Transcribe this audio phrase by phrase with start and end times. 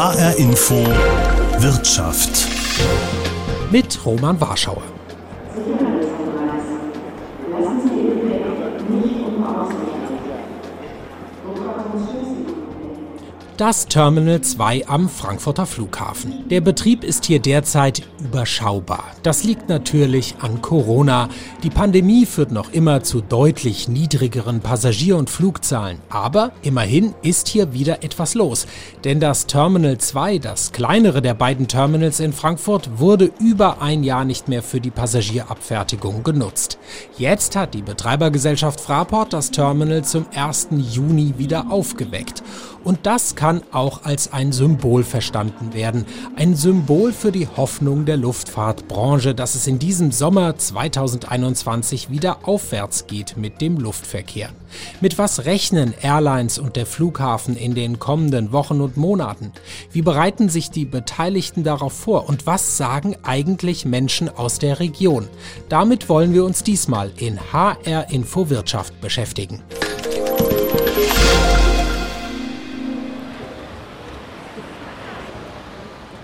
[0.00, 0.82] HR Info
[1.58, 2.48] Wirtschaft
[3.70, 4.99] mit Roman Warschauer.
[13.60, 16.48] Das Terminal 2 am Frankfurter Flughafen.
[16.48, 19.04] Der Betrieb ist hier derzeit überschaubar.
[19.22, 21.28] Das liegt natürlich an Corona.
[21.62, 25.98] Die Pandemie führt noch immer zu deutlich niedrigeren Passagier- und Flugzahlen.
[26.08, 28.66] Aber immerhin ist hier wieder etwas los.
[29.04, 34.24] Denn das Terminal 2, das kleinere der beiden Terminals in Frankfurt, wurde über ein Jahr
[34.24, 36.78] nicht mehr für die Passagierabfertigung genutzt.
[37.18, 40.68] Jetzt hat die Betreibergesellschaft Fraport das Terminal zum 1.
[40.94, 42.42] Juni wieder aufgeweckt.
[42.82, 46.06] Und das kann auch als ein Symbol verstanden werden.
[46.36, 53.06] Ein Symbol für die Hoffnung der Luftfahrtbranche, dass es in diesem Sommer 2021 wieder aufwärts
[53.06, 54.50] geht mit dem Luftverkehr.
[55.00, 59.52] Mit was rechnen Airlines und der Flughafen in den kommenden Wochen und Monaten?
[59.90, 62.28] Wie bereiten sich die Beteiligten darauf vor?
[62.28, 65.28] Und was sagen eigentlich Menschen aus der Region?
[65.68, 69.60] Damit wollen wir uns diesmal in HR Info Wirtschaft beschäftigen.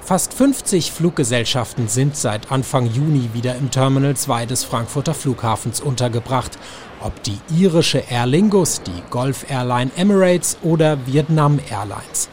[0.06, 6.60] Fast 50 Fluggesellschaften sind seit Anfang Juni wieder im Terminal 2 des Frankfurter Flughafens untergebracht.
[7.00, 12.28] Ob die irische Aer Lingus, die Gulf Airline Emirates oder Vietnam Airlines.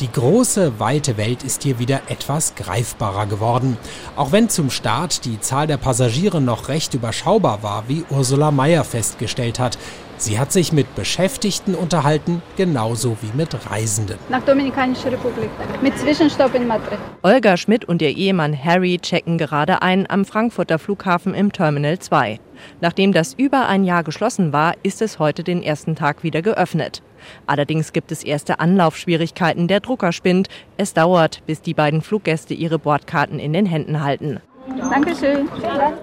[0.00, 3.76] Die große, weite Welt ist hier wieder etwas greifbarer geworden.
[4.16, 8.82] Auch wenn zum Start die Zahl der Passagiere noch recht überschaubar war, wie Ursula Mayer
[8.82, 9.78] festgestellt hat.
[10.16, 14.16] Sie hat sich mit Beschäftigten unterhalten, genauso wie mit Reisenden.
[14.28, 15.50] Nach Dominikanischer Republik,
[15.80, 16.98] mit Zwischenstopp in Madrid.
[17.22, 22.40] Olga Schmidt und ihr Ehemann Harry checken gerade ein am Frankfurter Flughafen im Terminal 2.
[22.80, 27.02] Nachdem das über ein Jahr geschlossen war, ist es heute den ersten Tag wieder geöffnet.
[27.46, 30.48] Allerdings gibt es erste Anlaufschwierigkeiten, der Drucker spinnt.
[30.76, 34.40] Es dauert, bis die beiden Fluggäste ihre Bordkarten in den Händen halten.
[34.66, 35.48] Dankeschön.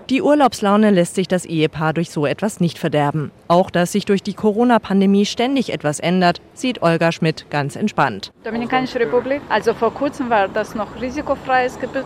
[0.09, 3.31] Die Urlaubslaune lässt sich das Ehepaar durch so etwas nicht verderben.
[3.47, 8.31] Auch dass sich durch die Corona-Pandemie ständig etwas ändert, sieht Olga Schmidt ganz entspannt.
[8.43, 12.05] Dominikanische Republik, also vor kurzem war das noch risikofreies Gebiet.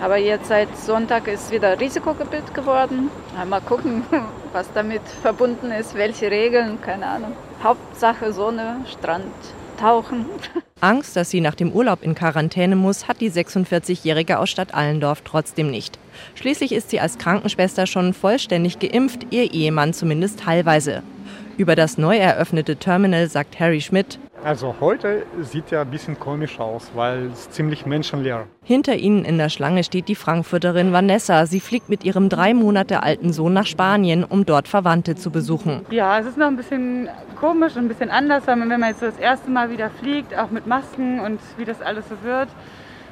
[0.00, 3.10] Aber jetzt seit Sonntag ist wieder Risikogebiet geworden.
[3.48, 4.04] Mal gucken,
[4.52, 7.32] was damit verbunden ist, welche Regeln, keine Ahnung.
[7.62, 9.34] Hauptsache Sonne, Strand,
[9.80, 10.26] Tauchen.
[10.80, 15.22] Angst, dass sie nach dem Urlaub in Quarantäne muss, hat die 46-Jährige aus Stadt Allendorf
[15.24, 15.98] trotzdem nicht.
[16.36, 21.02] Schließlich ist sie als Krankenschwester schon vollständig geimpft, ihr Ehemann zumindest teilweise.
[21.56, 26.58] Über das neu eröffnete Terminal sagt Harry Schmidt, also heute sieht ja ein bisschen komisch
[26.58, 28.46] aus, weil es ziemlich menschenleer.
[28.64, 31.44] Hinter ihnen in der Schlange steht die Frankfurterin Vanessa.
[31.44, 35.84] Sie fliegt mit ihrem drei Monate alten Sohn nach Spanien, um dort Verwandte zu besuchen.
[35.90, 39.18] Ja, es ist noch ein bisschen komisch und ein bisschen anders, wenn man jetzt das
[39.18, 42.48] erste Mal wieder fliegt, auch mit Masken und wie das alles so wird.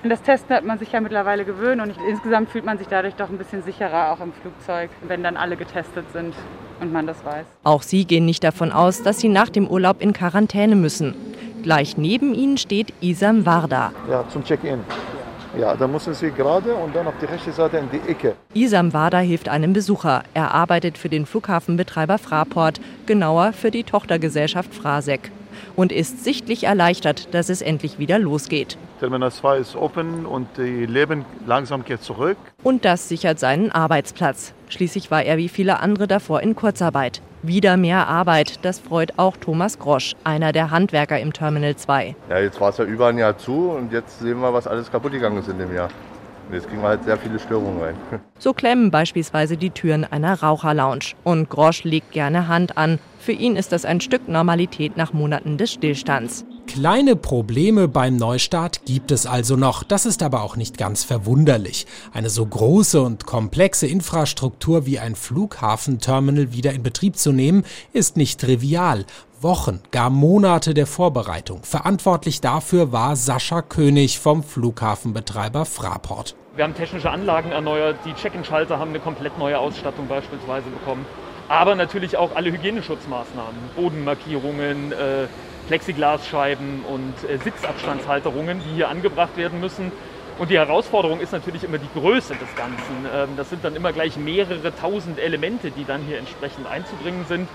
[0.03, 3.15] Und das Testen hat man sich ja mittlerweile gewöhnt und insgesamt fühlt man sich dadurch
[3.15, 6.35] doch ein bisschen sicherer auch im Flugzeug, wenn dann alle getestet sind
[6.81, 7.47] und man das weiß.
[7.65, 11.15] Auch sie gehen nicht davon aus, dass sie nach dem Urlaub in Quarantäne müssen.
[11.63, 13.93] Gleich neben ihnen steht Isam Warda.
[14.09, 14.81] Ja, zum Check-in.
[15.59, 18.35] Ja, da müssen Sie gerade und dann auf die rechte Seite in die Ecke.
[18.53, 20.23] Isam Wada hilft einem Besucher.
[20.35, 25.31] Er arbeitet für den Flughafenbetreiber Fraport, genauer für die Tochtergesellschaft Frasek.
[25.75, 28.79] Und ist sichtlich erleichtert, dass es endlich wieder losgeht.
[29.01, 32.39] Terminal 2 ist offen und die Leben langsam geht zurück.
[32.63, 34.55] Und das sichert seinen Arbeitsplatz.
[34.69, 37.21] Schließlich war er wie viele andere davor in Kurzarbeit.
[37.43, 42.17] Wieder mehr Arbeit, das freut auch Thomas Grosch, einer der Handwerker im Terminal 2.
[42.29, 44.91] Ja, jetzt war es ja über ein Jahr zu und jetzt sehen wir, was alles
[44.91, 45.91] kaputt gegangen ist in dem Jahr.
[46.49, 47.97] Und jetzt kriegen wir halt sehr viele Störungen rein.
[48.39, 51.15] So klemmen beispielsweise die Türen einer Raucherlounge.
[51.25, 52.99] Und Grosch legt gerne Hand an.
[53.19, 56.45] Für ihn ist das ein Stück Normalität nach Monaten des Stillstands.
[56.67, 59.83] Kleine Probleme beim Neustart gibt es also noch.
[59.85, 61.87] Das ist aber auch nicht ganz verwunderlich.
[62.13, 68.17] Eine so große und komplexe Infrastruktur wie ein Flughafenterminal wieder in Betrieb zu nehmen, ist
[68.17, 69.07] nicht trivial.
[69.47, 71.63] Wochen, gar Monate der Vorbereitung.
[71.63, 76.35] Verantwortlich dafür war Sascha König vom Flughafenbetreiber Fraport.
[76.57, 81.07] Wir haben technische Anlagen erneuert, die Check-in-Schalter haben eine komplett neue Ausstattung beispielsweise bekommen.
[81.47, 85.29] Aber natürlich auch alle Hygieneschutzmaßnahmen, Bodenmarkierungen, äh,
[85.69, 89.93] Plexiglasscheiben und äh, Sitzabstandshalterungen, die hier angebracht werden müssen.
[90.39, 93.07] Und die Herausforderung ist natürlich immer die Größe des Ganzen.
[93.15, 97.49] Ähm, das sind dann immer gleich mehrere tausend Elemente, die dann hier entsprechend einzubringen sind.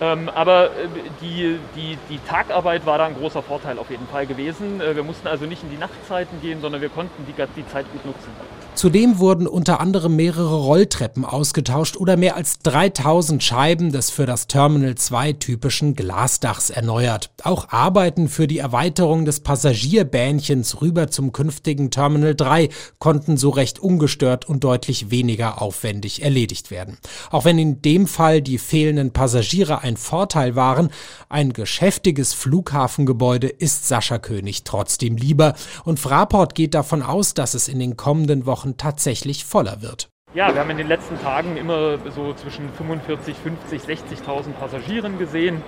[0.00, 0.88] Ähm, aber äh,
[1.20, 4.80] die, die, die Tagarbeit war da ein großer Vorteil auf jeden Fall gewesen.
[4.80, 7.86] Äh, wir mussten also nicht in die Nachtzeiten gehen, sondern wir konnten die, die Zeit
[7.92, 8.30] gut nutzen.
[8.74, 14.46] Zudem wurden unter anderem mehrere Rolltreppen ausgetauscht oder mehr als 3000 Scheiben des für das
[14.46, 17.30] Terminal 2 typischen Glasdachs erneuert.
[17.44, 23.78] Auch Arbeiten für die Erweiterung des Passagierbähnchens rüber zum künftigen Terminal 3 konnten so recht
[23.78, 26.96] ungestört und deutlich weniger aufwendig erledigt werden.
[27.30, 30.90] Auch wenn in dem Fall die fehlenden Passagiere ein Vorteil waren,
[31.28, 35.54] ein geschäftiges Flughafengebäude ist Sascha König trotzdem lieber
[35.84, 40.08] und Fraport geht davon aus, dass es in den kommenden Wochen Wochen tatsächlich voller wird.
[40.34, 45.62] Ja, wir haben in den letzten Tagen immer so zwischen 45, 50, 60.000 Passagieren gesehen.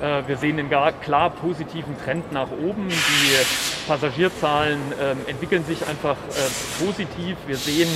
[0.00, 0.70] Äh, wir sehen einen
[1.00, 2.88] klar positiven Trend nach oben.
[2.88, 7.36] Die Passagierzahlen ähm, entwickeln sich einfach äh, positiv.
[7.46, 7.88] Wir sehen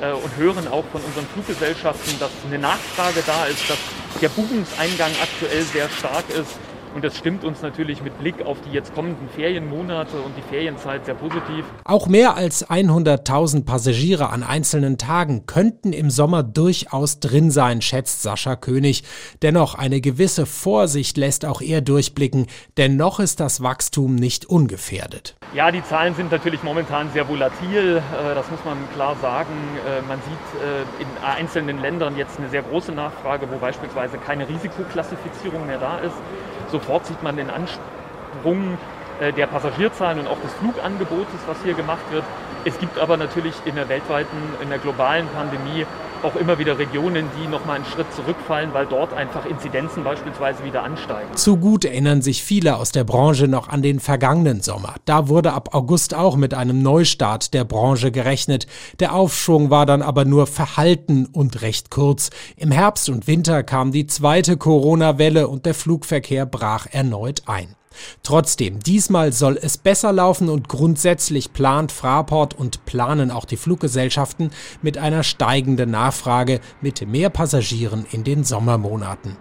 [0.00, 3.78] äh, und hören auch von unseren Fluggesellschaften, dass eine Nachfrage da ist, dass
[4.20, 6.69] der Buchungseingang aktuell sehr stark ist.
[6.94, 11.04] Und das stimmt uns natürlich mit Blick auf die jetzt kommenden Ferienmonate und die Ferienzeit
[11.06, 11.64] sehr positiv.
[11.84, 18.22] Auch mehr als 100.000 Passagiere an einzelnen Tagen könnten im Sommer durchaus drin sein, schätzt
[18.22, 19.04] Sascha König.
[19.42, 22.46] Dennoch eine gewisse Vorsicht lässt auch er durchblicken,
[22.76, 25.36] denn noch ist das Wachstum nicht ungefährdet.
[25.54, 29.52] Ja, die Zahlen sind natürlich momentan sehr volatil, äh, das muss man klar sagen.
[29.86, 34.48] Äh, man sieht äh, in einzelnen Ländern jetzt eine sehr große Nachfrage, wo beispielsweise keine
[34.48, 36.16] Risikoklassifizierung mehr da ist.
[36.70, 38.78] Sofort sieht man den Ansprung
[39.20, 42.24] äh, der Passagierzahlen und auch des Flugangebotes, was hier gemacht wird.
[42.64, 45.86] Es gibt aber natürlich in der weltweiten, in der globalen Pandemie
[46.24, 50.82] auch immer wieder Regionen, die nochmal einen Schritt zurückfallen, weil dort einfach Inzidenzen beispielsweise wieder
[50.82, 51.34] ansteigen.
[51.34, 54.94] Zu gut erinnern sich viele aus der Branche noch an den vergangenen Sommer.
[55.04, 58.66] Da wurde ab August auch mit einem Neustart der Branche gerechnet.
[58.98, 62.30] Der Aufschwung war dann aber nur verhalten und recht kurz.
[62.56, 67.74] Im Herbst und Winter kam die zweite Corona-Welle und der Flugverkehr brach erneut ein.
[68.22, 74.50] Trotzdem, diesmal soll es besser laufen und grundsätzlich plant Fraport und planen auch die Fluggesellschaften
[74.82, 79.36] mit einer steigenden Nachfrage mit mehr Passagieren in den Sommermonaten.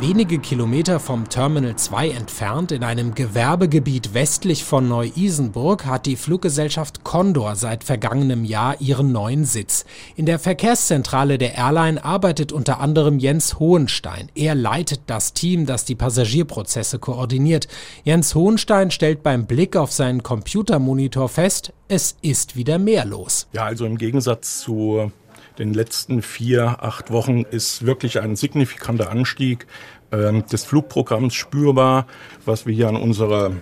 [0.00, 7.04] Wenige Kilometer vom Terminal 2 entfernt, in einem Gewerbegebiet westlich von Neu-Isenburg, hat die Fluggesellschaft
[7.04, 9.84] Condor seit vergangenem Jahr ihren neuen Sitz.
[10.16, 14.30] In der Verkehrszentrale der Airline arbeitet unter anderem Jens Hohenstein.
[14.34, 17.68] Er leitet das Team, das die Passagierprozesse koordiniert.
[18.02, 23.46] Jens Hohenstein stellt beim Blick auf seinen Computermonitor fest, es ist wieder mehr los.
[23.52, 25.12] Ja, also im Gegensatz zu
[25.58, 29.66] den letzten vier, acht Wochen ist wirklich ein signifikanter Anstieg
[30.10, 32.06] äh, des Flugprogramms spürbar,
[32.44, 33.52] was wir hier an unserer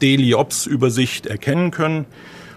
[0.00, 2.06] Daily Ops Übersicht erkennen können,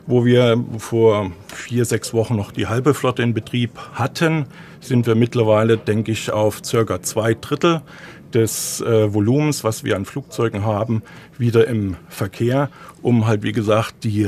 [0.05, 4.45] wo wir vor vier, sechs Wochen noch die halbe Flotte in Betrieb hatten,
[4.79, 7.81] sind wir mittlerweile, denke ich, auf circa zwei Drittel
[8.33, 11.03] des äh, Volumens, was wir an Flugzeugen haben,
[11.37, 12.69] wieder im Verkehr,
[13.01, 14.27] um halt, wie gesagt, die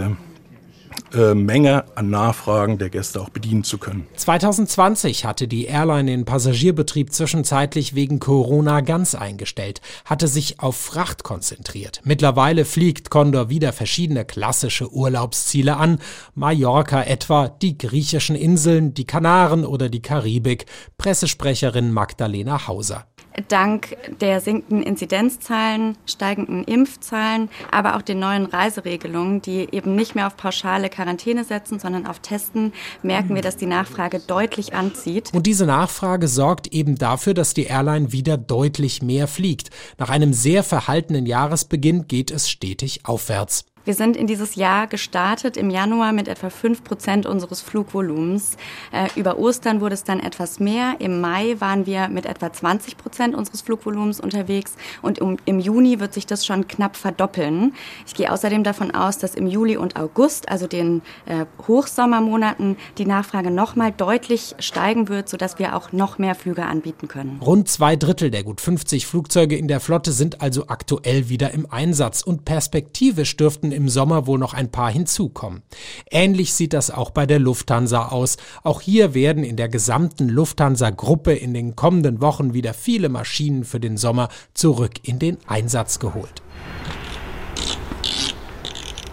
[1.14, 4.08] Menge an Nachfragen der Gäste auch bedienen zu können.
[4.16, 11.24] 2020 hatte die Airline den Passagierbetrieb zwischenzeitlich wegen Corona ganz eingestellt, hatte sich auf Fracht
[11.24, 12.02] konzentriert.
[12.04, 16.00] Mittlerweile fliegt Condor wieder verschiedene klassische Urlaubsziele an,
[16.36, 20.66] Mallorca etwa, die griechischen Inseln, die Kanaren oder die Karibik.
[20.98, 23.06] Pressesprecherin Magdalena Hauser
[23.48, 30.28] dank der sinkenden Inzidenzzahlen, steigenden Impfzahlen, aber auch den neuen Reiseregelungen, die eben nicht mehr
[30.28, 35.32] auf pauschale Quarantäne setzen, sondern auf Testen, merken wir, dass die Nachfrage deutlich anzieht.
[35.34, 39.70] Und diese Nachfrage sorgt eben dafür, dass die Airline wieder deutlich mehr fliegt.
[39.98, 43.66] Nach einem sehr verhaltenen Jahresbeginn geht es stetig aufwärts.
[43.86, 48.56] Wir sind in dieses Jahr gestartet im Januar mit etwa fünf Prozent unseres Flugvolumens.
[48.94, 50.96] Äh, über Ostern wurde es dann etwas mehr.
[51.00, 56.00] Im Mai waren wir mit etwa 20 Prozent unseres Flugvolumens unterwegs und um, im Juni
[56.00, 57.74] wird sich das schon knapp verdoppeln.
[58.08, 63.06] Ich gehe außerdem davon aus, dass im Juli und August, also den äh, Hochsommermonaten, die
[63.06, 67.42] Nachfrage nochmal deutlich steigen wird, sodass wir auch noch mehr Flüge anbieten können.
[67.42, 71.70] Rund zwei Drittel der gut 50 Flugzeuge in der Flotte sind also aktuell wieder im
[71.70, 75.64] Einsatz und perspektivisch dürften im Sommer wohl noch ein paar hinzukommen.
[76.10, 78.38] Ähnlich sieht das auch bei der Lufthansa aus.
[78.64, 83.80] Auch hier werden in der gesamten Lufthansa-Gruppe in den kommenden Wochen wieder viele Maschinen für
[83.80, 86.42] den Sommer zurück in den Einsatz geholt.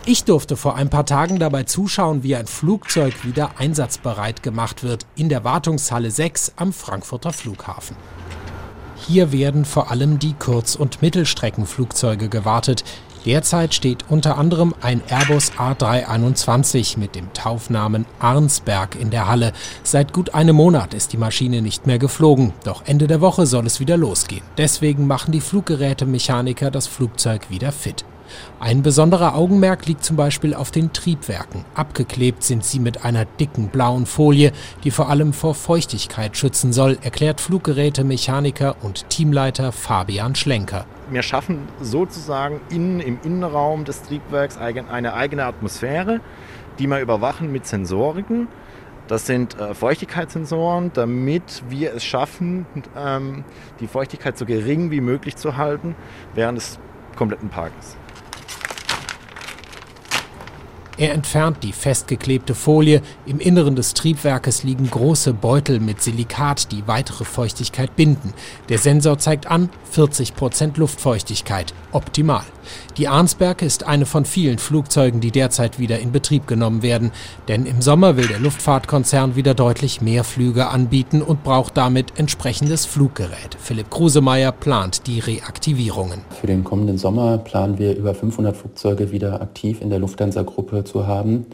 [0.06, 5.06] Ich durfte vor ein paar Tagen dabei zuschauen, wie ein Flugzeug wieder einsatzbereit gemacht wird
[5.14, 7.96] in der Wartungshalle 6 am Frankfurter Flughafen.
[9.06, 12.84] Hier werden vor allem die Kurz- und Mittelstreckenflugzeuge gewartet.
[13.26, 19.52] Derzeit steht unter anderem ein Airbus A321 mit dem Taufnamen Arnsberg in der Halle.
[19.82, 23.66] Seit gut einem Monat ist die Maschine nicht mehr geflogen, doch Ende der Woche soll
[23.66, 24.42] es wieder losgehen.
[24.56, 28.04] Deswegen machen die Fluggerätemechaniker das Flugzeug wieder fit.
[28.58, 31.64] Ein besonderer Augenmerk liegt zum Beispiel auf den Triebwerken.
[31.74, 34.52] Abgeklebt sind sie mit einer dicken blauen Folie,
[34.84, 40.84] die vor allem vor Feuchtigkeit schützen soll, erklärt Fluggerätemechaniker und Teamleiter Fabian Schlenker.
[41.10, 46.20] Wir schaffen sozusagen innen im Innenraum des Triebwerks eine eigene Atmosphäre,
[46.78, 48.48] die wir überwachen mit Sensoriken.
[49.10, 52.64] Das sind äh, Feuchtigkeitssensoren, damit wir es schaffen,
[52.96, 53.42] ähm,
[53.80, 55.96] die Feuchtigkeit so gering wie möglich zu halten
[56.34, 56.78] während des
[57.16, 57.96] kompletten Parkens.
[61.00, 63.00] Er entfernt die festgeklebte Folie.
[63.24, 68.34] Im Inneren des Triebwerkes liegen große Beutel mit Silikat, die weitere Feuchtigkeit binden.
[68.68, 71.72] Der Sensor zeigt an 40 Prozent Luftfeuchtigkeit.
[71.92, 72.44] Optimal.
[72.96, 77.12] Die Arnsberg ist eine von vielen Flugzeugen, die derzeit wieder in Betrieb genommen werden.
[77.48, 82.86] Denn im Sommer will der Luftfahrtkonzern wieder deutlich mehr Flüge anbieten und braucht damit entsprechendes
[82.86, 83.56] Fluggerät.
[83.58, 86.20] Philipp Krusemeier plant die Reaktivierungen.
[86.40, 91.06] Für den kommenden Sommer planen wir über 500 Flugzeuge wieder aktiv in der Lufthansa-Gruppe zu
[91.06, 91.46] haben.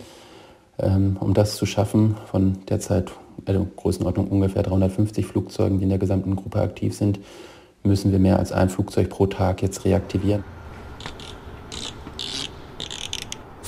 [0.78, 3.10] Ähm, um das zu schaffen, von derzeit
[3.44, 7.20] also Größenordnung ungefähr 350 Flugzeugen, die in der gesamten Gruppe aktiv sind,
[7.82, 10.44] müssen wir mehr als ein Flugzeug pro Tag jetzt reaktivieren.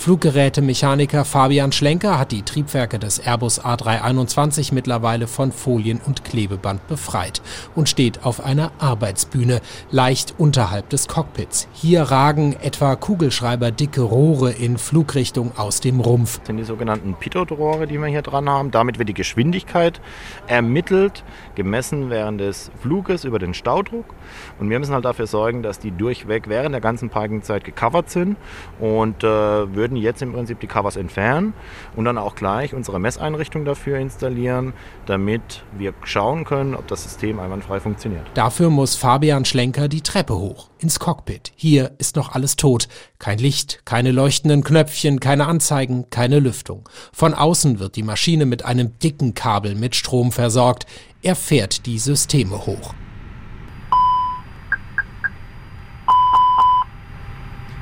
[0.09, 7.43] Fluggerätemechaniker Fabian Schlenker hat die Triebwerke des Airbus A321 mittlerweile von Folien und Klebeband befreit
[7.75, 9.61] und steht auf einer Arbeitsbühne,
[9.91, 11.69] leicht unterhalb des Cockpits.
[11.75, 16.39] Hier ragen etwa kugelschreiberdicke Rohre in Flugrichtung aus dem Rumpf.
[16.39, 18.71] Das sind die sogenannten Pitot-Rohre, die wir hier dran haben.
[18.71, 20.01] Damit wird die Geschwindigkeit
[20.47, 21.23] ermittelt,
[21.55, 24.07] gemessen während des Fluges über den Staudruck.
[24.59, 28.39] Und wir müssen halt dafür sorgen, dass die durchweg während der ganzen Parkingzeit gecovert sind
[28.81, 31.55] und äh, würden jetzt im Prinzip die Covers entfernen
[31.97, 34.73] und dann auch gleich unsere Messeinrichtung dafür installieren,
[35.07, 38.27] damit wir schauen können, ob das System einwandfrei funktioniert.
[38.35, 41.53] Dafür muss Fabian Schlenker die Treppe hoch, ins Cockpit.
[41.57, 42.89] Hier ist noch alles tot.
[43.19, 46.89] Kein Licht, keine leuchtenden Knöpfchen, keine Anzeigen, keine Lüftung.
[47.13, 50.87] Von außen wird die Maschine mit einem dicken Kabel mit Strom versorgt.
[51.23, 52.95] Er fährt die Systeme hoch.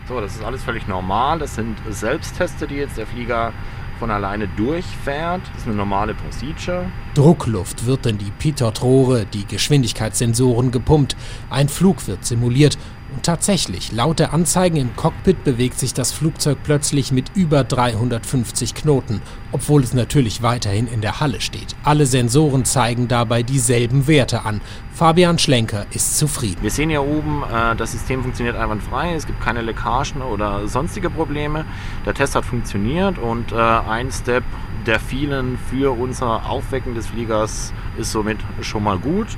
[0.08, 1.40] So, das ist alles völlig normal.
[1.40, 3.52] Das sind Selbstteste, die jetzt der Flieger
[3.98, 5.42] von alleine durchfährt.
[5.52, 6.86] Das ist eine normale Procedure.
[7.14, 11.16] Druckluft wird in die Pitot-Rohre, die Geschwindigkeitssensoren gepumpt.
[11.50, 12.78] Ein Flug wird simuliert
[13.16, 18.74] und tatsächlich, laut der Anzeigen im Cockpit bewegt sich das Flugzeug plötzlich mit über 350
[18.74, 21.76] Knoten, obwohl es natürlich weiterhin in der Halle steht.
[21.82, 24.60] Alle Sensoren zeigen dabei dieselben Werte an.
[24.92, 26.58] Fabian Schlenker ist zufrieden.
[26.60, 31.08] Wir sehen hier oben, äh, das System funktioniert einwandfrei, es gibt keine Leckagen oder sonstige
[31.08, 31.64] Probleme.
[32.04, 34.44] Der Test hat funktioniert und äh, ein Step
[34.84, 39.28] der vielen für unser Aufwecken des Fliegers ist somit schon mal gut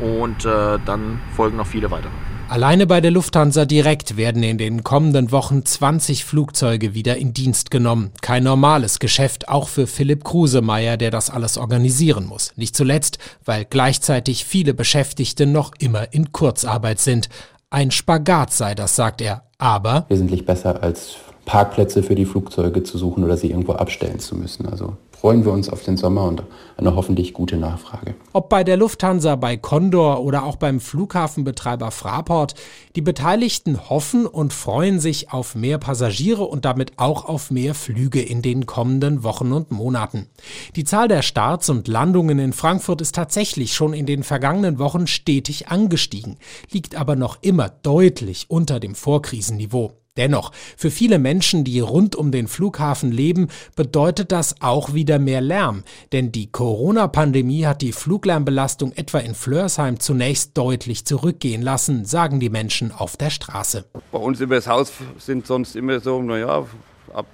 [0.00, 2.10] und äh, dann folgen noch viele weitere.
[2.50, 7.70] Alleine bei der Lufthansa direkt werden in den kommenden Wochen 20 Flugzeuge wieder in Dienst
[7.70, 8.10] genommen.
[8.22, 12.50] Kein normales Geschäft, auch für Philipp Krusemeier, der das alles organisieren muss.
[12.56, 17.28] Nicht zuletzt, weil gleichzeitig viele Beschäftigte noch immer in Kurzarbeit sind.
[17.70, 19.44] Ein Spagat sei das, sagt er.
[19.58, 24.34] Aber wesentlich besser als Parkplätze für die Flugzeuge zu suchen oder sie irgendwo abstellen zu
[24.34, 24.66] müssen.
[24.66, 26.42] Also freuen wir uns auf den Sommer und
[26.78, 28.14] eine hoffentlich gute Nachfrage.
[28.32, 32.54] Ob bei der Lufthansa, bei Condor oder auch beim Flughafenbetreiber Fraport,
[32.96, 38.22] die Beteiligten hoffen und freuen sich auf mehr Passagiere und damit auch auf mehr Flüge
[38.22, 40.26] in den kommenden Wochen und Monaten.
[40.74, 45.06] Die Zahl der Starts und Landungen in Frankfurt ist tatsächlich schon in den vergangenen Wochen
[45.06, 46.38] stetig angestiegen,
[46.70, 49.99] liegt aber noch immer deutlich unter dem Vorkrisenniveau.
[50.16, 55.40] Dennoch, für viele Menschen, die rund um den Flughafen leben, bedeutet das auch wieder mehr
[55.40, 55.84] Lärm.
[56.10, 62.50] Denn die Corona-Pandemie hat die Fluglärmbelastung etwa in Flörsheim zunächst deutlich zurückgehen lassen, sagen die
[62.50, 63.84] Menschen auf der Straße.
[64.10, 66.66] Bei uns über das Haus sind sonst immer so, naja,
[67.14, 67.26] ab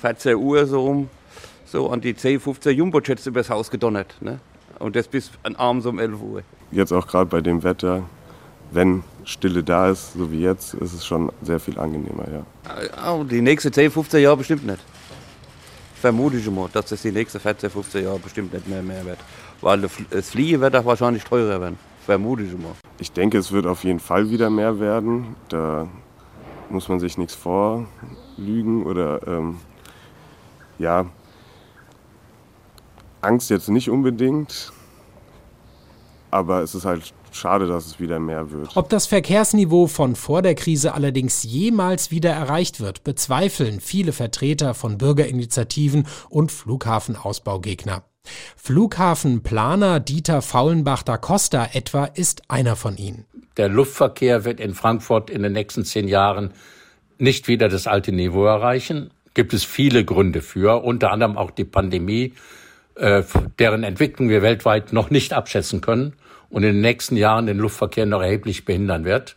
[0.00, 1.10] 14 Uhr so rum,
[1.64, 4.14] so an die 10, 15 Jumbo-Jets übers Haus gedonnert.
[4.20, 4.38] Ne?
[4.78, 6.42] Und das bis abends um 11 Uhr.
[6.70, 8.04] Jetzt auch gerade bei dem Wetter
[8.72, 13.12] wenn Stille da ist, so wie jetzt, ist es schon sehr viel angenehmer, ja.
[13.12, 14.80] Oh, die nächsten 10, 15 Jahre bestimmt nicht.
[15.94, 19.18] Vermute ich mal, dass das die nächsten 14, 15 Jahre bestimmt nicht mehr, mehr wird.
[19.60, 21.78] Weil das Fliegen wird auch wahrscheinlich teurer werden.
[22.04, 22.72] Vermute ich mal.
[22.98, 25.36] Ich denke, es wird auf jeden Fall wieder mehr werden.
[25.48, 25.86] Da
[26.68, 29.58] muss man sich nichts vorlügen oder ähm,
[30.78, 31.06] ja,
[33.20, 34.72] Angst jetzt nicht unbedingt,
[36.32, 38.76] aber es ist halt schade, dass es wieder mehr wird.
[38.76, 44.74] Ob das Verkehrsniveau von vor der Krise allerdings jemals wieder erreicht wird, bezweifeln viele Vertreter
[44.74, 48.04] von Bürgerinitiativen und Flughafenausbaugegner.
[48.56, 53.26] Flughafenplaner Dieter Faulenbach da Costa etwa ist einer von ihnen.
[53.56, 56.52] Der Luftverkehr wird in Frankfurt in den nächsten zehn Jahren
[57.18, 59.10] nicht wieder das alte Niveau erreichen.
[59.34, 62.32] Gibt es viele Gründe für, unter anderem auch die Pandemie,
[62.94, 63.22] äh,
[63.58, 66.14] deren Entwicklung wir weltweit noch nicht abschätzen können
[66.52, 69.36] und in den nächsten Jahren den Luftverkehr noch erheblich behindern wird.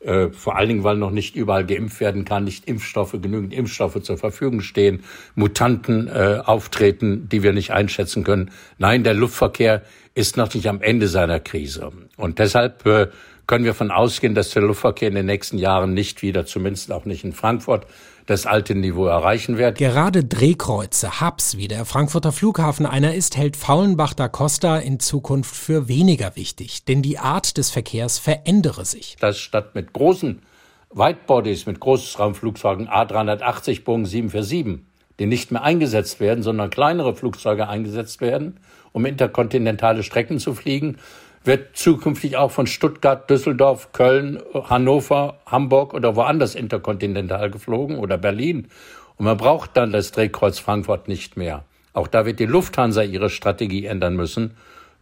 [0.00, 4.02] Äh, vor allen Dingen, weil noch nicht überall geimpft werden kann, nicht Impfstoffe, genügend Impfstoffe
[4.02, 5.02] zur Verfügung stehen,
[5.34, 8.50] Mutanten äh, auftreten, die wir nicht einschätzen können.
[8.78, 9.82] Nein, der Luftverkehr
[10.14, 11.90] ist noch nicht am Ende seiner Krise.
[12.16, 13.08] Und deshalb äh,
[13.46, 17.06] können wir von ausgehen, dass der Luftverkehr in den nächsten Jahren nicht wieder, zumindest auch
[17.06, 17.86] nicht in Frankfurt,
[18.30, 19.76] das alte Niveau erreichen wird.
[19.76, 25.54] Gerade Drehkreuze, Hubs, wie der Frankfurter Flughafen einer ist, hält Faulenbach da Costa in Zukunft
[25.54, 29.16] für weniger wichtig, denn die Art des Verkehrs verändere sich.
[29.18, 30.42] Dass statt mit großen
[30.92, 34.84] Whitebodies, mit Großraumflugzeugen A380 Boeing 747,
[35.18, 38.60] die nicht mehr eingesetzt werden, sondern kleinere Flugzeuge eingesetzt werden,
[38.92, 40.98] um interkontinentale Strecken zu fliegen,
[41.44, 48.68] wird zukünftig auch von Stuttgart, Düsseldorf, Köln, Hannover, Hamburg oder woanders interkontinental geflogen oder Berlin.
[49.16, 51.64] Und man braucht dann das Drehkreuz Frankfurt nicht mehr.
[51.92, 54.52] Auch da wird die Lufthansa ihre Strategie ändern müssen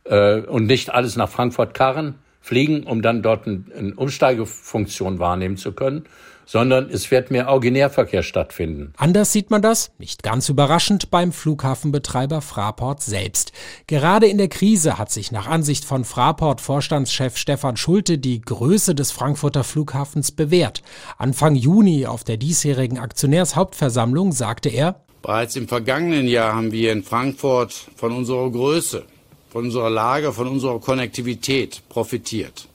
[0.04, 5.72] äh, und nicht alles nach Frankfurt karren, fliegen, um dann dort eine Umsteigefunktion wahrnehmen zu
[5.72, 6.04] können,
[6.48, 8.94] sondern es wird mehr Originärverkehr stattfinden.
[8.96, 13.52] Anders sieht man das, nicht ganz überraschend, beim Flughafenbetreiber Fraport selbst.
[13.86, 19.12] Gerade in der Krise hat sich nach Ansicht von Fraport-Vorstandschef Stefan Schulte die Größe des
[19.12, 20.82] Frankfurter Flughafens bewährt.
[21.18, 27.02] Anfang Juni auf der diesjährigen Aktionärshauptversammlung sagte er, Bereits im vergangenen Jahr haben wir in
[27.02, 29.04] Frankfurt von unserer Größe,
[29.50, 32.68] von unserer Lage, von unserer Konnektivität profitiert.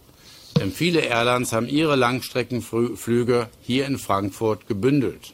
[0.59, 5.33] Denn viele Airlines haben ihre Langstreckenflüge hier in Frankfurt gebündelt.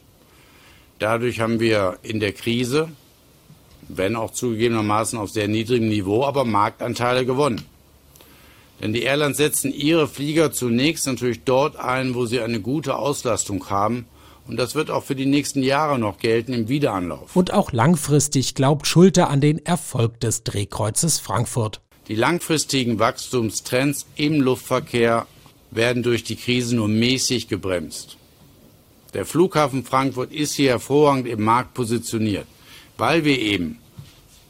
[0.98, 2.88] Dadurch haben wir in der Krise,
[3.88, 7.64] wenn auch zugegebenermaßen auf sehr niedrigem Niveau, aber Marktanteile gewonnen.
[8.80, 13.68] Denn die Airlines setzen ihre Flieger zunächst natürlich dort ein, wo sie eine gute Auslastung
[13.68, 14.06] haben.
[14.46, 17.36] Und das wird auch für die nächsten Jahre noch gelten im Wiederanlauf.
[17.36, 21.82] Und auch langfristig glaubt Schulte an den Erfolg des Drehkreuzes Frankfurt.
[22.10, 25.28] Die langfristigen Wachstumstrends im Luftverkehr
[25.70, 28.16] werden durch die Krise nur mäßig gebremst.
[29.14, 32.48] Der Flughafen Frankfurt ist hier hervorragend im Markt positioniert,
[32.98, 33.78] weil wir eben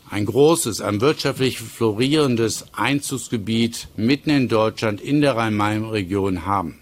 [0.08, 6.78] ein großes, ein wirtschaftlich florierendes Einzugsgebiet mitten in Deutschland in der Rhein-Main-Region haben.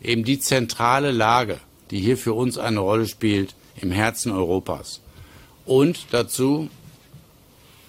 [0.00, 5.02] Eben die zentrale Lage, die hier für uns eine Rolle spielt, im Herzen Europas.
[5.66, 6.70] Und dazu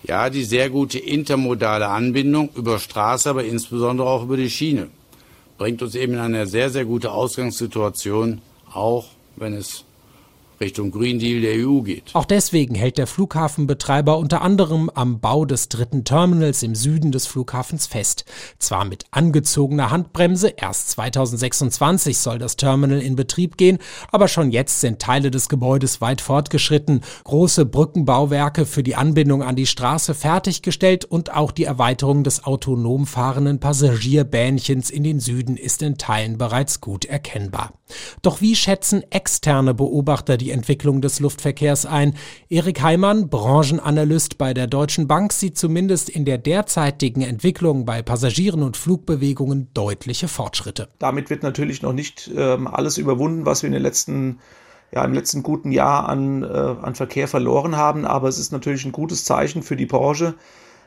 [0.03, 4.89] ja, die sehr gute intermodale Anbindung über Straße, aber insbesondere auch über die Schiene.
[5.57, 9.85] Bringt uns eben in eine sehr, sehr gute Ausgangssituation, auch wenn es
[10.59, 12.11] Richtung Green Deal der EU geht.
[12.13, 17.27] Auch deswegen hält der Flughafenbetreiber unter anderem am Bau des dritten Terminals im Süden des
[17.27, 18.25] Flughafens fest.
[18.59, 23.77] Zwar mit angezogener Handbremse, erst 2026 soll das Terminal in Betrieb gehen,
[24.11, 29.55] aber schon jetzt sind Teile des Gebäudes weit fortgeschritten, große Brückenbauwerke für die Anbindung an
[29.55, 35.81] die Straße fertiggestellt und auch die Erweiterung des autonom fahrenden Passagierbähnchens in den Süden ist
[35.81, 37.73] in Teilen bereits gut erkennbar.
[38.21, 42.15] Doch wie schätzen externe Beobachter die Entwicklung des Luftverkehrs ein?
[42.49, 48.63] Erik Heimann, Branchenanalyst bei der Deutschen Bank, sieht zumindest in der derzeitigen Entwicklung bei Passagieren
[48.63, 50.87] und Flugbewegungen deutliche Fortschritte.
[50.99, 54.39] Damit wird natürlich noch nicht ähm, alles überwunden, was wir in den letzten
[54.93, 58.05] ja, im letzten guten Jahr an, äh, an Verkehr verloren haben.
[58.05, 60.35] Aber es ist natürlich ein gutes Zeichen für die Branche,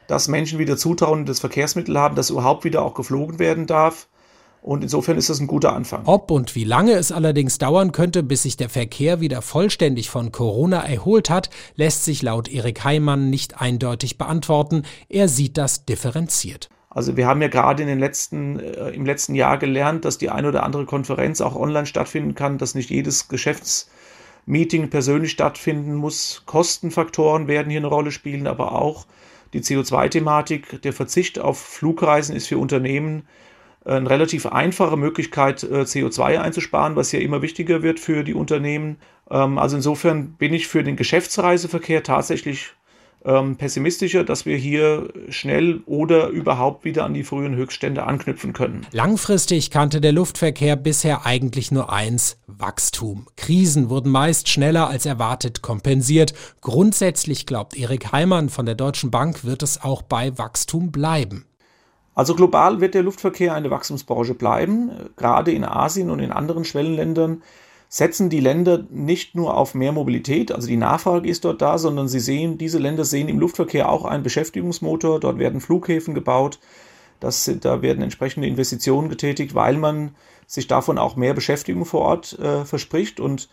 [0.07, 4.09] dass Menschen wieder Zutrauen in das Verkehrsmittel haben, dass überhaupt wieder auch geflogen werden darf.
[4.63, 6.03] Und insofern ist das ein guter Anfang.
[6.05, 10.33] Ob und wie lange es allerdings dauern könnte, bis sich der Verkehr wieder vollständig von
[10.33, 14.83] Corona erholt hat, lässt sich laut Erik Heimann nicht eindeutig beantworten.
[15.09, 16.69] Er sieht das differenziert.
[16.91, 20.29] Also wir haben ja gerade in den letzten, äh, im letzten Jahr gelernt, dass die
[20.29, 26.43] eine oder andere Konferenz auch online stattfinden kann, dass nicht jedes Geschäftsmeeting persönlich stattfinden muss.
[26.47, 29.07] Kostenfaktoren werden hier eine Rolle spielen, aber auch
[29.53, 30.83] die CO2-Thematik.
[30.83, 33.23] Der Verzicht auf Flugreisen ist für Unternehmen
[33.85, 38.99] eine relativ einfache Möglichkeit, äh, CO2 einzusparen, was ja immer wichtiger wird für die Unternehmen.
[39.31, 42.75] Ähm, also insofern bin ich für den Geschäftsreiseverkehr tatsächlich
[43.25, 48.87] ähm, pessimistischer, dass wir hier schnell oder überhaupt wieder an die frühen Höchststände anknüpfen können.
[48.93, 53.27] Langfristig kannte der Luftverkehr bisher eigentlich nur eins, Wachstum.
[53.37, 56.35] Krisen wurden meist schneller als erwartet kompensiert.
[56.61, 61.45] Grundsätzlich glaubt Erik Heimann von der Deutschen Bank, wird es auch bei Wachstum bleiben.
[62.15, 64.91] Also global wird der Luftverkehr eine Wachstumsbranche bleiben.
[65.17, 67.43] Gerade in Asien und in anderen Schwellenländern
[67.89, 72.07] setzen die Länder nicht nur auf mehr Mobilität, also die Nachfrage ist dort da, sondern
[72.07, 75.19] sie sehen, diese Länder sehen im Luftverkehr auch einen Beschäftigungsmotor.
[75.19, 76.61] Dort werden Flughäfen gebaut.
[77.19, 80.15] Das, da werden entsprechende Investitionen getätigt, weil man
[80.47, 83.19] sich davon auch mehr Beschäftigung vor Ort äh, verspricht.
[83.19, 83.49] Und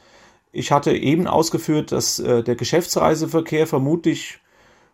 [0.51, 4.39] ich hatte eben ausgeführt, dass äh, der Geschäftsreiseverkehr vermutlich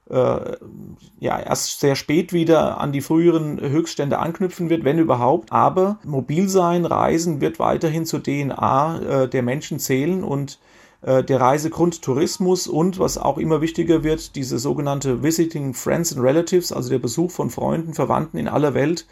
[0.10, 5.52] ja, erst sehr spät wieder an die früheren Höchststände anknüpfen wird, wenn überhaupt.
[5.52, 10.60] Aber mobil sein, Reisen wird weiterhin zur DNA äh, der Menschen zählen und
[11.04, 16.24] äh, der Reisegrund Tourismus und was auch immer wichtiger wird, diese sogenannte Visiting Friends and
[16.24, 19.06] Relatives, also der Besuch von Freunden, Verwandten in aller Welt.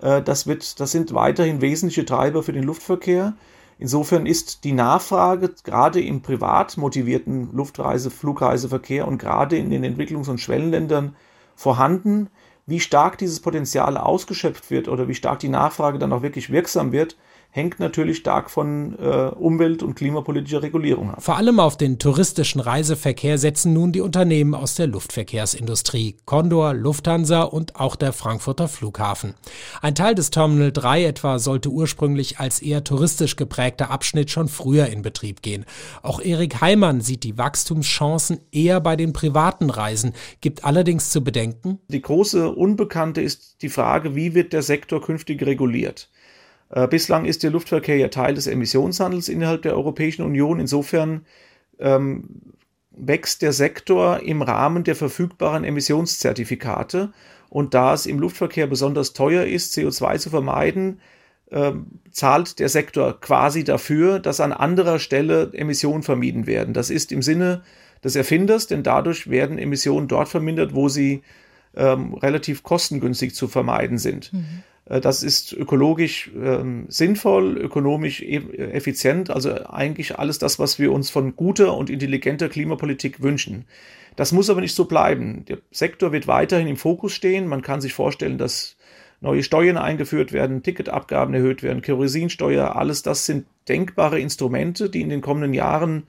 [0.00, 3.34] Äh, das, wird, das sind weiterhin wesentliche Treiber für den Luftverkehr.
[3.78, 10.30] Insofern ist die Nachfrage gerade im privat motivierten Luftreise, Flugreiseverkehr und gerade in den Entwicklungs-
[10.30, 11.16] und Schwellenländern
[11.56, 12.28] vorhanden.
[12.66, 16.92] Wie stark dieses Potenzial ausgeschöpft wird oder wie stark die Nachfrage dann auch wirklich wirksam
[16.92, 17.16] wird,
[17.54, 21.22] hängt natürlich stark von äh, umwelt- und klimapolitischer Regulierung ab.
[21.22, 27.42] Vor allem auf den touristischen Reiseverkehr setzen nun die Unternehmen aus der Luftverkehrsindustrie, Condor, Lufthansa
[27.42, 29.34] und auch der Frankfurter Flughafen.
[29.82, 34.86] Ein Teil des Terminal 3 etwa sollte ursprünglich als eher touristisch geprägter Abschnitt schon früher
[34.86, 35.66] in Betrieb gehen.
[36.00, 41.80] Auch Erik Heimann sieht die Wachstumschancen eher bei den privaten Reisen, gibt allerdings zu bedenken,
[41.88, 46.08] die große Unbekannte ist die Frage, wie wird der Sektor künftig reguliert?
[46.72, 50.58] Äh, bislang ist der Luftverkehr ja Teil des Emissionshandels innerhalb der Europäischen Union.
[50.58, 51.26] Insofern
[51.78, 52.24] ähm,
[52.90, 57.12] wächst der Sektor im Rahmen der verfügbaren Emissionszertifikate.
[57.48, 61.00] Und da es im Luftverkehr besonders teuer ist, CO2 zu vermeiden,
[61.50, 66.72] ähm, zahlt der Sektor quasi dafür, dass an anderer Stelle Emissionen vermieden werden.
[66.72, 67.62] Das ist im Sinne
[68.02, 71.22] des Erfinders, denn dadurch werden Emissionen dort vermindert, wo sie
[71.76, 74.32] ähm, relativ kostengünstig zu vermeiden sind.
[74.32, 74.62] Mhm.
[74.86, 78.36] Äh, das ist ökologisch ähm, sinnvoll, ökonomisch e
[78.72, 83.64] effizient, also eigentlich alles das, was wir uns von guter und intelligenter Klimapolitik wünschen.
[84.16, 85.44] Das muss aber nicht so bleiben.
[85.46, 87.46] Der Sektor wird weiterhin im Fokus stehen.
[87.46, 88.76] Man kann sich vorstellen, dass
[89.22, 95.08] neue Steuern eingeführt werden, Ticketabgaben erhöht werden, Kerosinsteuer, alles das sind denkbare Instrumente, die in
[95.08, 96.02] den kommenden Jahren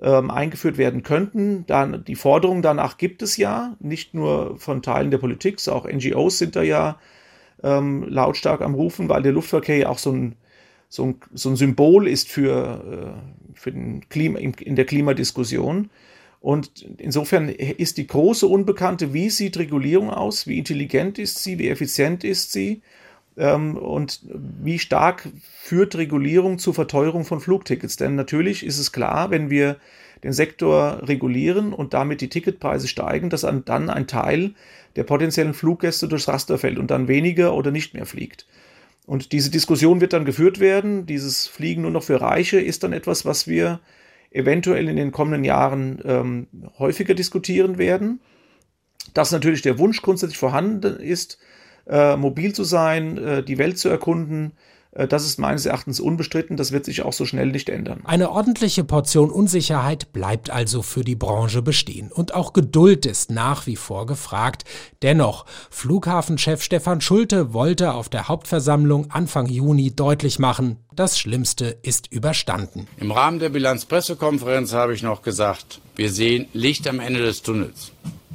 [0.00, 1.66] ähm, eingeführt werden könnten.
[1.66, 6.38] Dann, die Forderung danach gibt es ja, nicht nur von Teilen der Politik, auch NGOs
[6.38, 6.98] sind da ja
[7.62, 10.36] ähm, lautstark am Rufen, weil der Luftverkehr ja auch so ein,
[10.88, 15.90] so ein, so ein Symbol ist für, äh, für den Klima, in der Klimadiskussion.
[16.40, 21.68] Und insofern ist die große Unbekannte, wie sieht Regulierung aus, wie intelligent ist sie, wie
[21.68, 22.82] effizient ist sie
[23.36, 24.20] ähm, und
[24.62, 25.28] wie stark
[25.60, 27.96] führt Regulierung zur Verteuerung von Flugtickets.
[27.96, 29.76] Denn natürlich ist es klar, wenn wir
[30.22, 34.54] den Sektor regulieren und damit die Ticketpreise steigen, dass dann ein Teil
[34.96, 38.46] der potenziellen Fluggäste durchs Raster fällt und dann weniger oder nicht mehr fliegt.
[39.06, 41.06] Und diese Diskussion wird dann geführt werden.
[41.06, 43.80] Dieses Fliegen nur noch für Reiche ist dann etwas, was wir
[44.30, 46.46] eventuell in den kommenden Jahren ähm,
[46.78, 48.20] häufiger diskutieren werden.
[49.14, 51.38] Dass natürlich der Wunsch grundsätzlich vorhanden ist,
[51.86, 54.52] äh, mobil zu sein, äh, die Welt zu erkunden,
[54.92, 58.00] das ist meines Erachtens unbestritten, das wird sich auch so schnell nicht ändern.
[58.04, 62.10] Eine ordentliche Portion Unsicherheit bleibt also für die Branche bestehen.
[62.10, 64.64] Und auch Geduld ist nach wie vor gefragt.
[65.02, 72.10] Dennoch, Flughafenchef Stefan Schulte wollte auf der Hauptversammlung Anfang Juni deutlich machen, das Schlimmste ist
[72.10, 72.88] überstanden.
[72.96, 77.92] Im Rahmen der Bilanzpressekonferenz habe ich noch gesagt, wir sehen Licht am Ende des Tunnels.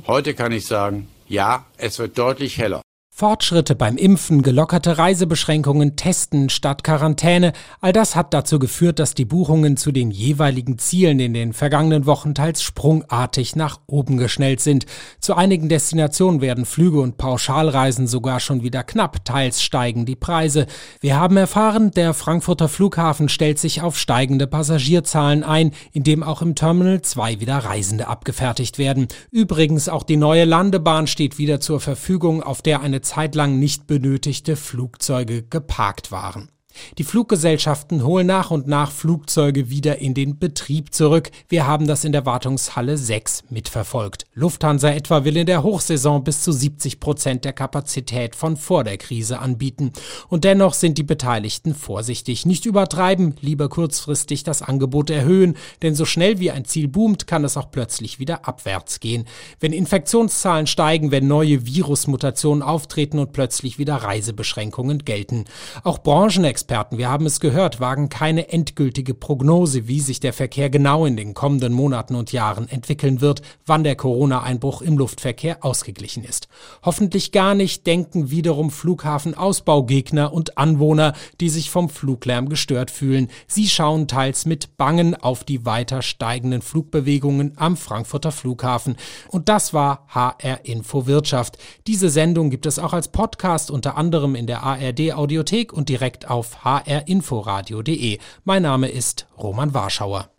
[0.08, 2.82] Heute kann ich sagen, ja, es wird deutlich heller.
[3.15, 9.23] Fortschritte beim Impfen, gelockerte Reisebeschränkungen, Testen statt Quarantäne, all das hat dazu geführt, dass die
[9.23, 14.88] Buchungen zu den jeweiligen Zielen in den vergangenen Wochen teils sprungartig nach oben geschnellt sind.
[15.19, 20.65] Zu einigen Destinationen werden Flüge und Pauschalreisen sogar schon wieder knapp, teils steigen die Preise.
[20.99, 26.56] Wir haben erfahren, der Frankfurter Flughafen stellt sich auf steigende Passagierzahlen ein, indem auch im
[26.56, 29.08] Terminal 2 wieder Reisende abgefertigt werden.
[29.30, 33.88] Übrigens auch die neue Landebahn steht wieder zur Verfügung, auf der eine Zeit lang nicht
[33.88, 36.50] benötigte Flugzeuge geparkt waren.
[36.98, 41.32] Die Fluggesellschaften holen nach und nach Flugzeuge wieder in den Betrieb zurück.
[41.48, 44.26] Wir haben das in der Wartungshalle 6 mitverfolgt.
[44.34, 48.98] Lufthansa etwa will in der Hochsaison bis zu 70 Prozent der Kapazität von vor der
[48.98, 49.92] Krise anbieten.
[50.28, 52.46] Und dennoch sind die Beteiligten vorsichtig.
[52.46, 57.44] Nicht übertreiben, lieber kurzfristig das Angebot erhöhen, denn so schnell wie ein Ziel boomt, kann
[57.44, 59.26] es auch plötzlich wieder abwärts gehen.
[59.60, 65.46] Wenn Infektionszahlen steigen, wenn neue Virusmutationen auftreten und plötzlich wieder Reisebeschränkungen gelten.
[65.84, 70.69] Auch Branchenexperten Experten, wir haben es gehört, wagen keine endgültige Prognose, wie sich der Verkehr
[70.69, 76.23] genau in den kommenden Monaten und Jahren entwickeln wird, wann der Corona-Einbruch im Luftverkehr ausgeglichen
[76.23, 76.47] ist.
[76.82, 83.28] Hoffentlich gar nicht, denken wiederum Flughafenausbaugegner und Anwohner, die sich vom Fluglärm gestört fühlen.
[83.45, 88.95] Sie schauen teils mit Bangen auf die weiter steigenden Flugbewegungen am Frankfurter Flughafen.
[89.28, 91.58] Und das war HR Info Wirtschaft.
[91.88, 96.30] Diese Sendung gibt es auch als Podcast unter anderem in der ARD Audiothek und direkt
[96.63, 98.20] hrinforadio.de.
[98.44, 100.33] Mein Name ist Roman Warschauer.